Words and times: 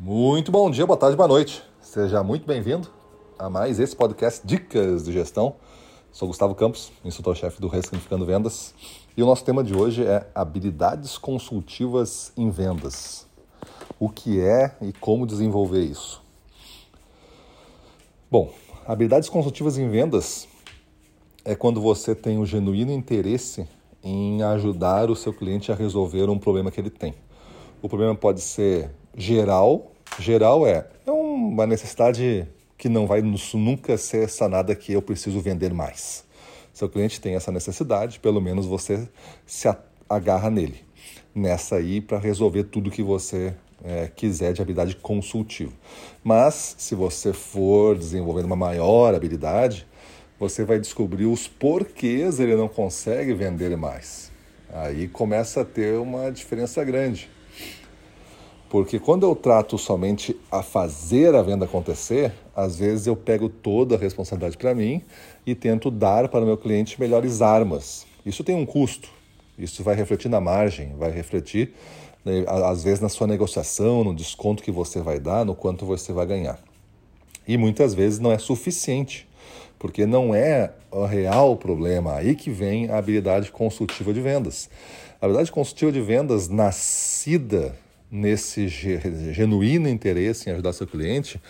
Muito 0.00 0.52
bom 0.52 0.70
dia, 0.70 0.86
boa 0.86 0.96
tarde, 0.96 1.16
boa 1.16 1.26
noite. 1.26 1.60
Seja 1.80 2.22
muito 2.22 2.46
bem-vindo 2.46 2.86
a 3.36 3.50
mais 3.50 3.80
esse 3.80 3.96
podcast 3.96 4.46
Dicas 4.46 5.04
de 5.04 5.10
Gestão. 5.10 5.56
Sou 6.12 6.28
Gustavo 6.28 6.54
Campos, 6.54 6.92
instrutor-chefe 7.04 7.60
do 7.60 7.66
Ressignificando 7.66 8.24
Vendas, 8.24 8.76
e 9.16 9.22
o 9.24 9.26
nosso 9.26 9.44
tema 9.44 9.64
de 9.64 9.74
hoje 9.74 10.06
é 10.06 10.24
habilidades 10.32 11.18
consultivas 11.18 12.32
em 12.36 12.48
vendas. 12.48 13.26
O 13.98 14.08
que 14.08 14.40
é 14.40 14.76
e 14.80 14.92
como 14.92 15.26
desenvolver 15.26 15.82
isso? 15.82 16.22
Bom, 18.30 18.52
habilidades 18.86 19.28
consultivas 19.28 19.78
em 19.78 19.88
vendas 19.88 20.46
é 21.44 21.56
quando 21.56 21.80
você 21.80 22.14
tem 22.14 22.38
o 22.38 22.42
um 22.42 22.46
genuíno 22.46 22.92
interesse 22.92 23.66
em 24.00 24.44
ajudar 24.44 25.10
o 25.10 25.16
seu 25.16 25.32
cliente 25.32 25.72
a 25.72 25.74
resolver 25.74 26.30
um 26.30 26.38
problema 26.38 26.70
que 26.70 26.80
ele 26.80 26.88
tem. 26.88 27.16
O 27.82 27.88
problema 27.88 28.14
pode 28.14 28.40
ser 28.40 28.92
geral. 29.18 29.92
Geral 30.18 30.66
é, 30.66 30.86
é 31.04 31.10
uma 31.10 31.66
necessidade 31.66 32.48
que 32.78 32.88
não 32.88 33.06
vai 33.06 33.20
nunca 33.20 33.98
ser 33.98 34.28
sanada 34.28 34.74
que 34.74 34.92
eu 34.92 35.02
preciso 35.02 35.40
vender 35.40 35.74
mais. 35.74 36.24
Seu 36.72 36.88
cliente 36.88 37.20
tem 37.20 37.34
essa 37.34 37.50
necessidade, 37.50 38.20
pelo 38.20 38.40
menos 38.40 38.64
você 38.64 39.08
se 39.44 39.68
agarra 40.08 40.48
nele. 40.48 40.86
Nessa 41.34 41.76
aí 41.76 42.00
para 42.00 42.18
resolver 42.18 42.64
tudo 42.64 42.90
que 42.90 43.02
você 43.02 43.52
é, 43.84 44.08
quiser 44.14 44.52
de 44.52 44.62
habilidade 44.62 44.94
consultiva. 44.96 45.72
Mas 46.22 46.76
se 46.78 46.94
você 46.94 47.32
for 47.32 47.98
desenvolvendo 47.98 48.46
uma 48.46 48.56
maior 48.56 49.14
habilidade, 49.14 49.86
você 50.38 50.64
vai 50.64 50.78
descobrir 50.78 51.26
os 51.26 51.48
porquês 51.48 52.38
ele 52.38 52.54
não 52.54 52.68
consegue 52.68 53.34
vender 53.34 53.76
mais. 53.76 54.30
Aí 54.72 55.08
começa 55.08 55.62
a 55.62 55.64
ter 55.64 55.98
uma 55.98 56.30
diferença 56.30 56.84
grande. 56.84 57.28
Porque 58.68 58.98
quando 58.98 59.24
eu 59.24 59.34
trato 59.34 59.78
somente 59.78 60.38
a 60.50 60.62
fazer 60.62 61.34
a 61.34 61.42
venda 61.42 61.64
acontecer, 61.64 62.32
às 62.54 62.78
vezes 62.78 63.06
eu 63.06 63.16
pego 63.16 63.48
toda 63.48 63.94
a 63.94 63.98
responsabilidade 63.98 64.58
para 64.58 64.74
mim 64.74 65.02
e 65.46 65.54
tento 65.54 65.90
dar 65.90 66.28
para 66.28 66.42
o 66.42 66.46
meu 66.46 66.56
cliente 66.58 67.00
melhores 67.00 67.40
armas. 67.40 68.06
Isso 68.26 68.44
tem 68.44 68.54
um 68.54 68.66
custo. 68.66 69.08
Isso 69.58 69.82
vai 69.82 69.94
refletir 69.94 70.28
na 70.28 70.40
margem, 70.40 70.94
vai 70.98 71.10
refletir 71.10 71.72
né, 72.24 72.44
às 72.46 72.84
vezes 72.84 73.00
na 73.00 73.08
sua 73.08 73.26
negociação, 73.26 74.04
no 74.04 74.14
desconto 74.14 74.62
que 74.62 74.70
você 74.70 75.00
vai 75.00 75.18
dar, 75.18 75.46
no 75.46 75.54
quanto 75.54 75.86
você 75.86 76.12
vai 76.12 76.26
ganhar. 76.26 76.60
E 77.46 77.56
muitas 77.56 77.94
vezes 77.94 78.18
não 78.18 78.30
é 78.30 78.38
suficiente, 78.38 79.26
porque 79.78 80.04
não 80.04 80.34
é 80.34 80.72
o 80.90 81.06
real 81.06 81.56
problema. 81.56 82.16
Aí 82.16 82.34
que 82.34 82.50
vem 82.50 82.90
a 82.90 82.98
habilidade 82.98 83.50
consultiva 83.50 84.12
de 84.12 84.20
vendas. 84.20 84.68
A 85.20 85.24
habilidade 85.24 85.50
consultiva 85.50 85.90
de 85.90 86.02
vendas 86.02 86.48
nascida 86.48 87.74
nesse 88.10 88.68
genuíno 88.68 89.88
interesse 89.88 90.48
em 90.48 90.52
ajudar 90.52 90.72
seu 90.72 90.86
cliente, 90.86 91.40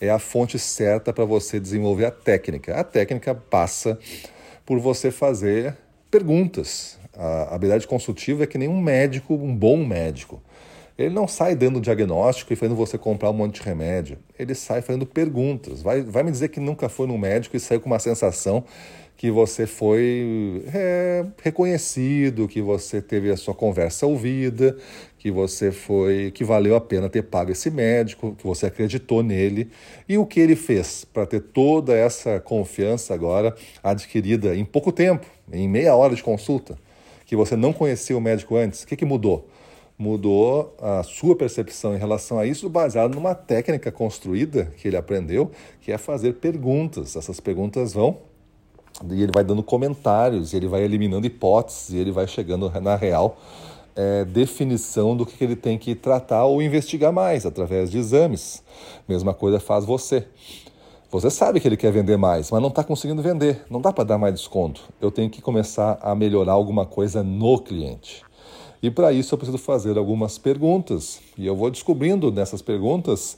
é 0.00 0.10
a 0.10 0.18
fonte 0.18 0.58
certa 0.58 1.12
para 1.12 1.24
você 1.24 1.60
desenvolver 1.60 2.06
a 2.06 2.10
técnica. 2.10 2.74
A 2.74 2.84
técnica 2.84 3.34
passa 3.34 3.98
por 4.66 4.78
você 4.80 5.10
fazer 5.10 5.76
perguntas. 6.10 6.98
A 7.16 7.54
habilidade 7.54 7.86
consultiva 7.86 8.44
é 8.44 8.46
que 8.46 8.58
nem 8.58 8.68
um 8.68 8.80
médico, 8.80 9.34
um 9.34 9.54
bom 9.54 9.84
médico. 9.84 10.42
Ele 10.96 11.14
não 11.14 11.28
sai 11.28 11.54
dando 11.54 11.80
diagnóstico 11.80 12.52
e 12.52 12.56
fazendo 12.56 12.74
você 12.74 12.98
comprar 12.98 13.30
um 13.30 13.32
monte 13.32 13.60
de 13.60 13.62
remédio. 13.62 14.18
Ele 14.36 14.52
sai 14.52 14.82
fazendo 14.82 15.06
perguntas. 15.06 15.80
Vai, 15.80 16.02
vai 16.02 16.24
me 16.24 16.32
dizer 16.32 16.48
que 16.48 16.58
nunca 16.58 16.88
foi 16.88 17.06
no 17.06 17.16
médico 17.16 17.56
e 17.56 17.60
saiu 17.60 17.80
com 17.80 17.86
uma 17.86 18.00
sensação 18.00 18.64
que 19.18 19.32
você 19.32 19.66
foi 19.66 20.62
é, 20.72 21.26
reconhecido, 21.42 22.46
que 22.46 22.62
você 22.62 23.02
teve 23.02 23.28
a 23.32 23.36
sua 23.36 23.52
conversa 23.52 24.06
ouvida, 24.06 24.76
que 25.18 25.28
você 25.28 25.72
foi, 25.72 26.30
que 26.30 26.44
valeu 26.44 26.76
a 26.76 26.80
pena 26.80 27.10
ter 27.10 27.24
pago 27.24 27.50
esse 27.50 27.68
médico, 27.68 28.36
que 28.38 28.46
você 28.46 28.66
acreditou 28.66 29.20
nele 29.24 29.72
e 30.08 30.16
o 30.16 30.24
que 30.24 30.38
ele 30.38 30.54
fez 30.54 31.04
para 31.04 31.26
ter 31.26 31.40
toda 31.40 31.96
essa 31.96 32.38
confiança 32.38 33.12
agora 33.12 33.56
adquirida 33.82 34.54
em 34.54 34.64
pouco 34.64 34.92
tempo, 34.92 35.26
em 35.52 35.68
meia 35.68 35.96
hora 35.96 36.14
de 36.14 36.22
consulta, 36.22 36.78
que 37.26 37.34
você 37.34 37.56
não 37.56 37.72
conhecia 37.72 38.16
o 38.16 38.20
médico 38.20 38.54
antes. 38.54 38.84
O 38.84 38.86
que, 38.86 38.94
que 38.94 39.04
mudou? 39.04 39.48
Mudou 39.98 40.76
a 40.80 41.02
sua 41.02 41.34
percepção 41.34 41.92
em 41.92 41.98
relação 41.98 42.38
a 42.38 42.46
isso, 42.46 42.68
baseado 42.68 43.16
numa 43.16 43.34
técnica 43.34 43.90
construída 43.90 44.72
que 44.76 44.86
ele 44.86 44.96
aprendeu, 44.96 45.50
que 45.80 45.90
é 45.90 45.98
fazer 45.98 46.34
perguntas. 46.34 47.16
Essas 47.16 47.40
perguntas 47.40 47.92
vão 47.94 48.28
e 49.10 49.22
ele 49.22 49.32
vai 49.32 49.44
dando 49.44 49.62
comentários, 49.62 50.54
ele 50.54 50.66
vai 50.66 50.82
eliminando 50.82 51.26
hipóteses, 51.26 51.94
ele 51.94 52.10
vai 52.10 52.26
chegando 52.26 52.70
na 52.80 52.96
real 52.96 53.38
é, 53.98 54.24
definição 54.24 55.16
do 55.16 55.26
que 55.26 55.42
ele 55.42 55.56
tem 55.56 55.76
que 55.76 55.94
tratar 55.94 56.44
ou 56.44 56.62
investigar 56.62 57.12
mais 57.12 57.44
através 57.44 57.90
de 57.90 57.98
exames. 57.98 58.62
Mesma 59.08 59.34
coisa 59.34 59.58
faz 59.58 59.84
você. 59.84 60.24
Você 61.10 61.30
sabe 61.30 61.58
que 61.58 61.66
ele 61.66 61.76
quer 61.76 61.90
vender 61.90 62.16
mais, 62.16 62.50
mas 62.50 62.60
não 62.60 62.68
está 62.68 62.84
conseguindo 62.84 63.20
vender. 63.22 63.64
Não 63.68 63.80
dá 63.80 63.92
para 63.92 64.04
dar 64.04 64.18
mais 64.18 64.34
desconto. 64.34 64.82
Eu 65.00 65.10
tenho 65.10 65.28
que 65.28 65.42
começar 65.42 65.98
a 66.00 66.14
melhorar 66.14 66.52
alguma 66.52 66.86
coisa 66.86 67.24
no 67.24 67.58
cliente. 67.58 68.22
E 68.80 68.88
para 68.88 69.12
isso 69.12 69.34
eu 69.34 69.38
preciso 69.38 69.58
fazer 69.58 69.98
algumas 69.98 70.38
perguntas. 70.38 71.20
E 71.36 71.44
eu 71.44 71.56
vou 71.56 71.68
descobrindo 71.68 72.30
nessas 72.30 72.62
perguntas 72.62 73.36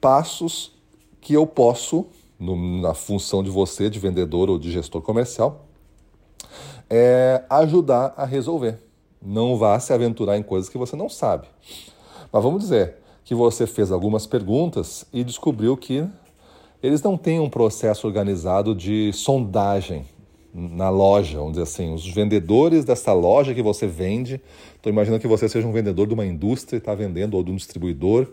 passos 0.00 0.72
que 1.20 1.34
eu 1.34 1.46
posso 1.46 2.06
no, 2.38 2.80
na 2.80 2.94
função 2.94 3.42
de 3.42 3.50
você, 3.50 3.90
de 3.90 3.98
vendedor 3.98 4.48
ou 4.48 4.58
de 4.58 4.70
gestor 4.70 5.02
comercial, 5.02 5.66
é 6.88 7.44
ajudar 7.50 8.14
a 8.16 8.24
resolver. 8.24 8.78
Não 9.20 9.56
vá 9.56 9.78
se 9.80 9.92
aventurar 9.92 10.38
em 10.38 10.42
coisas 10.42 10.68
que 10.68 10.78
você 10.78 10.94
não 10.94 11.08
sabe. 11.08 11.46
Mas 12.32 12.42
vamos 12.42 12.62
dizer 12.62 12.96
que 13.24 13.34
você 13.34 13.66
fez 13.66 13.90
algumas 13.90 14.26
perguntas 14.26 15.04
e 15.12 15.24
descobriu 15.24 15.76
que 15.76 16.06
eles 16.82 17.02
não 17.02 17.16
têm 17.16 17.40
um 17.40 17.50
processo 17.50 18.06
organizado 18.06 18.74
de 18.74 19.12
sondagem 19.12 20.06
na 20.54 20.88
loja, 20.88 21.38
vamos 21.38 21.52
dizer 21.52 21.64
assim, 21.64 21.92
os 21.92 22.06
vendedores 22.06 22.84
dessa 22.84 23.12
loja 23.12 23.54
que 23.54 23.62
você 23.62 23.86
vende. 23.86 24.40
Estou 24.74 24.90
imaginando 24.90 25.20
que 25.20 25.28
você 25.28 25.48
seja 25.48 25.66
um 25.66 25.72
vendedor 25.72 26.06
de 26.06 26.14
uma 26.14 26.24
indústria 26.24 26.76
e 26.76 26.78
está 26.78 26.94
vendendo, 26.94 27.34
ou 27.34 27.42
de 27.42 27.50
um 27.50 27.56
distribuidor 27.56 28.28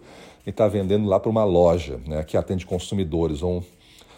e 0.45 0.49
está 0.49 0.67
vendendo 0.67 1.07
lá 1.07 1.19
para 1.19 1.29
uma 1.29 1.43
loja 1.43 1.99
né, 2.07 2.23
que 2.23 2.37
atende 2.37 2.65
consumidores, 2.65 3.41
ou 3.41 3.63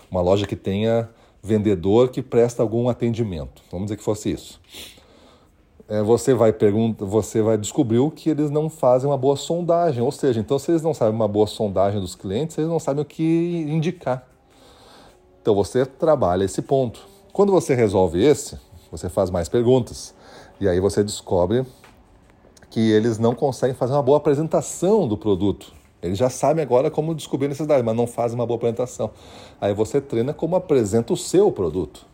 uma 0.09 0.21
loja 0.21 0.45
que 0.45 0.55
tenha 0.55 1.09
vendedor 1.41 2.09
que 2.09 2.21
presta 2.21 2.61
algum 2.61 2.89
atendimento. 2.89 3.61
Vamos 3.71 3.87
dizer 3.87 3.97
que 3.97 4.03
fosse 4.03 4.31
isso. 4.31 4.59
É, 5.87 6.03
você 6.03 6.33
vai 6.33 6.51
perguntar, 6.51 7.05
você 7.05 7.41
vai 7.41 7.57
descobrir 7.57 8.11
que 8.11 8.29
eles 8.29 8.49
não 8.51 8.69
fazem 8.69 9.09
uma 9.09 9.17
boa 9.17 9.37
sondagem, 9.37 10.03
ou 10.03 10.11
seja, 10.11 10.39
então 10.39 10.59
se 10.59 10.69
eles 10.69 10.81
não 10.81 10.93
sabem 10.93 11.15
uma 11.15 11.27
boa 11.27 11.47
sondagem 11.47 12.01
dos 12.01 12.13
clientes, 12.13 12.57
eles 12.57 12.69
não 12.69 12.79
sabem 12.79 13.01
o 13.01 13.05
que 13.05 13.65
indicar. 13.69 14.27
Então 15.41 15.55
você 15.55 15.85
trabalha 15.85 16.43
esse 16.43 16.61
ponto. 16.61 17.07
Quando 17.31 17.53
você 17.53 17.73
resolve 17.73 18.21
esse, 18.21 18.59
você 18.91 19.07
faz 19.07 19.29
mais 19.29 19.47
perguntas 19.47 20.13
e 20.59 20.67
aí 20.67 20.79
você 20.79 21.03
descobre 21.03 21.65
que 22.69 22.91
eles 22.91 23.17
não 23.17 23.33
conseguem 23.33 23.75
fazer 23.75 23.93
uma 23.93 24.03
boa 24.03 24.17
apresentação 24.17 25.07
do 25.07 25.17
produto. 25.17 25.76
Eles 26.01 26.17
já 26.17 26.29
sabem 26.29 26.63
agora 26.63 26.91
como 26.91 27.15
descobrir 27.15 27.47
a 27.47 27.49
necessidade, 27.49 27.83
mas 27.83 27.95
não 27.95 28.05
fazem 28.05 28.35
uma 28.35 28.45
boa 28.45 28.57
apresentação. 28.57 29.11
Aí 29.59 29.73
você 29.73 29.99
treina 29.99 30.33
como 30.33 30.55
apresenta 30.55 31.13
o 31.13 31.17
seu 31.17 31.51
produto. 31.51 32.05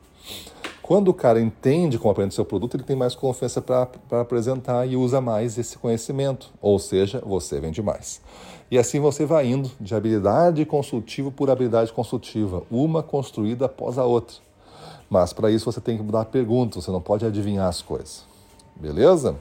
Quando 0.82 1.08
o 1.08 1.14
cara 1.14 1.40
entende 1.40 1.98
como 1.98 2.12
apresenta 2.12 2.34
o 2.34 2.36
seu 2.36 2.46
produto, 2.46 2.76
ele 2.76 2.84
tem 2.84 2.96
mais 2.96 3.16
confiança 3.16 3.62
para 3.62 3.88
apresentar 4.20 4.86
e 4.86 4.98
usa 4.98 5.22
mais 5.22 5.58
esse 5.58 5.78
conhecimento. 5.78 6.50
Ou 6.62 6.78
seja, 6.78 7.22
você 7.26 7.60
vende 7.60 7.82
mais. 7.82 8.22
E 8.70 8.78
assim 8.78 9.00
você 9.00 9.26
vai 9.26 9.48
indo 9.48 9.72
de 9.80 9.94
habilidade 9.96 10.66
consultiva 10.66 11.32
por 11.32 11.50
habilidade 11.50 11.94
consultiva, 11.94 12.64
uma 12.72 13.04
construída 13.04 13.66
após 13.66 13.98
a 13.98 14.06
outra. 14.06 14.38
Mas 15.10 15.32
para 15.32 15.52
isso 15.52 15.72
você 15.72 15.80
tem 15.80 15.96
que 15.96 16.04
mudar 16.04 16.26
perguntas, 16.26 16.84
você 16.84 16.92
não 16.92 17.02
pode 17.02 17.26
adivinhar 17.26 17.68
as 17.68 17.82
coisas. 17.82 18.26
Beleza? 18.76 19.36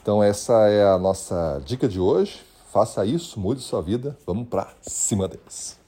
Então 0.00 0.22
essa 0.22 0.68
é 0.68 0.86
a 0.88 0.98
nossa 0.98 1.60
dica 1.64 1.88
de 1.88 1.98
hoje. 1.98 2.47
Faça 2.72 3.04
isso, 3.06 3.40
mude 3.40 3.62
sua 3.62 3.80
vida. 3.80 4.16
Vamos 4.26 4.48
para 4.48 4.68
cima 4.82 5.26
deles. 5.26 5.78